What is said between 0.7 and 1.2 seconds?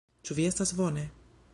bone?